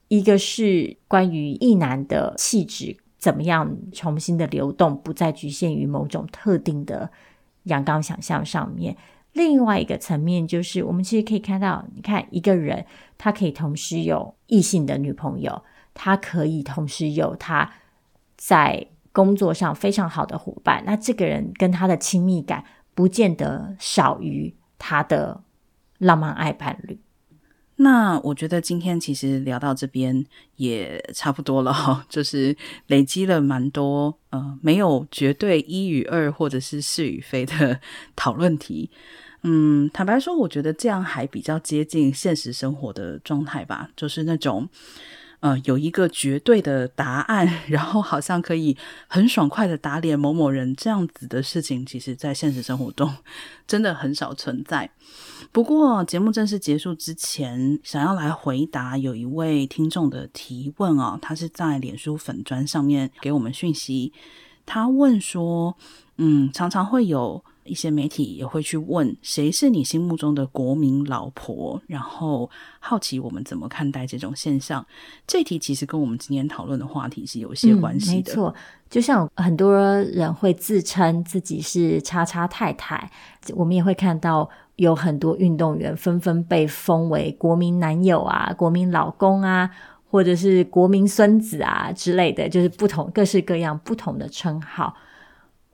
[0.08, 7.10] 一个是关于一男的气质怎么样重新的流动，不再局限于某种特定的
[7.64, 8.96] 阳刚想象上面。
[9.36, 12.86] 另外一个层面就是，我们其实可以看到，你看一个人，
[13.18, 15.62] 他可以同时有异性的女朋友，
[15.94, 17.70] 他可以同时有他
[18.38, 22.64] 在工作上非常好的伙伴，那这个人跟他的亲密感
[22.94, 25.44] 不见得少于他的
[25.98, 26.98] 浪漫爱伴侣。
[27.78, 30.26] 那我觉得今天其实聊到这边
[30.56, 32.56] 也差不多了， 就是
[32.88, 37.82] 累积了蛮多呃没有绝对一与二或者是是与非的
[38.16, 38.90] 讨论题。
[39.48, 44.68] 嗯，坦白说，我觉得这样还比较接近现实生活的状态吧，就是那种。
[45.42, 48.76] 呃，有一个绝对的答案， 然后好像可以
[49.08, 53.14] 很爽快的打脸某某人这样子的事情，其实在现实生活中
[53.68, 54.90] 真的很少存在。
[55.52, 64.12] 不过节目正式结束之前，想要来回答有一位听众的提问啊，他是在脸书粉砖上面给我们讯息，
[64.66, 65.78] 他问说，
[66.18, 67.44] 嗯，常常会有。
[67.66, 72.50] 一些媒体也会去问谁是你心目中的国民老婆，然后
[72.80, 74.86] 好奇我们怎么看待这种现象。
[75.26, 78.14] 这题其实跟我们今天讨论的话题是有些关系的。
[78.16, 78.56] 嗯，没错，
[78.90, 83.12] 就像很多人会自称自己是叉叉太太，
[83.56, 89.70] 我们也会看到有很多运动员纷纷被封为国民男友啊、国民老公啊，
[90.12, 94.96] 或者是国民孙子啊之类的，就是不同各式各样不同的称号。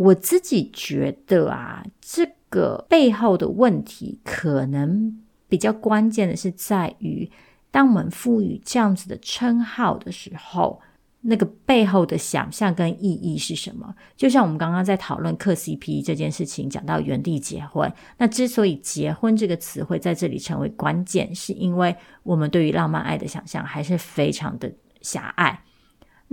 [0.01, 7.29] 我自己觉得啊，这个背后的问题可能比较关键的是在于，
[7.69, 10.81] 当我们赋予这样子的称号的时候，
[11.21, 13.93] 那个背后的想象跟意义是什么？
[14.17, 25.61] 就像我们刚刚在讨论克 CP 这件事情，讲到原地结婚，那之所以“结婚”这个词汇在这里成为关键，是因为我们对于浪漫爱的想象还是非常的狭隘。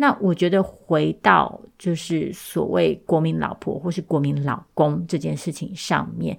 [0.00, 6.38] 那我觉得回到就是所谓国民老婆或是国民老公这件事情上面，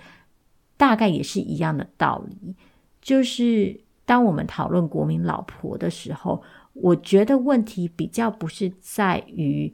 [0.77, 2.55] 大概也是一样的道理。
[3.01, 6.41] 就是当我们讨论国民老婆的时候，
[6.71, 9.73] 我觉得问题比较不是在于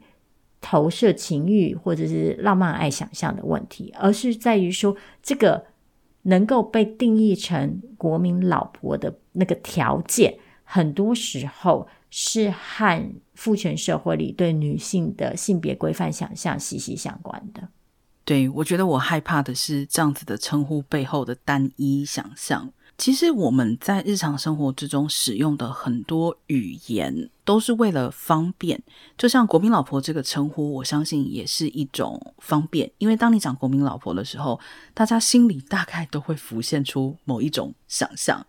[0.60, 5.64] 投射情欲或者是浪漫爱想象的问题，而是在于说这个
[6.22, 11.86] 能够被定义成国民老婆的那个条件，很多时候
[12.18, 17.68] 是和父权社会里对女性的性别规范想象息息相关的。
[18.24, 22.72] 对，我觉得我害怕的是这样子的称呼背后的单一想象。
[22.96, 28.82] 其实我们在日常生活之中使用的很多语言都是为了方便，
[29.18, 32.90] 就像“国民老婆”这个称呼，我相信也是一种方便。
[32.96, 34.58] 因为当你讲“国民老婆”的时候，
[34.94, 38.46] 大家心里大概都会浮现出某一种想象。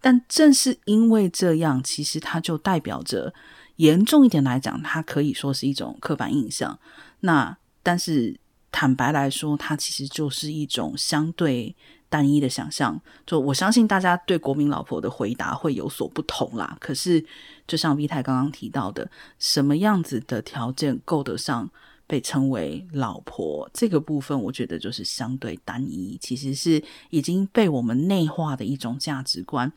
[0.00, 3.34] 但正是因为这样，其实它就代表着。
[3.76, 6.78] 严重一点来讲，它可以说是一种刻板印象。
[7.20, 8.34] 那但是
[8.72, 11.76] 坦白来说，它其实就是一种相对
[12.08, 12.98] 单一的想象。
[13.26, 16.74] 就我相信大家对国民老婆的回答会有所不同啦。
[16.80, 17.22] 可是
[17.66, 21.68] 就像 V 太刚刚提到的，什么样子的条件够得上
[22.06, 23.68] 被称为老婆？
[23.72, 29.72] 这个部分我觉得就是相对单一，其实是已经被我们内化的一种价值观。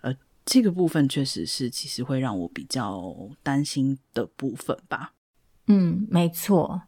[0.00, 0.14] 呃
[0.46, 5.12] 这个部分确实是，其实会让我比较担心的部分吧。
[5.66, 6.82] 嗯，没错。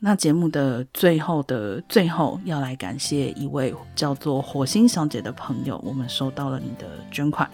[0.00, 7.50] 那节目的最后的最后，要来感谢一位叫做火星小姐的朋友，我们收到了你的捐款，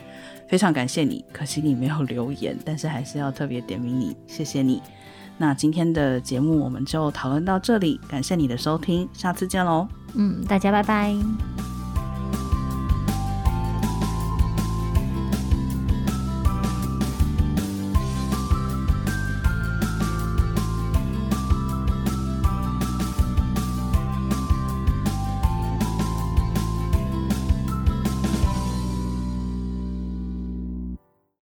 [0.46, 1.24] 非常感谢你。
[1.32, 4.80] 可惜你没有留言，但是还是要特别点名你，谢谢你。
[5.36, 9.86] 那今天的节目我们就讨论到这里，感谢你的收听，下次见喽。
[10.14, 11.14] 嗯，大家拜拜。